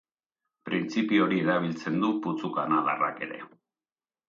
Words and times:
Printzipio 0.69 1.25
hori 1.27 1.43
erabiltzen 1.43 2.01
du 2.05 2.11
putzu 2.25 2.51
kanadarrak 2.59 3.25
ere. 3.29 3.41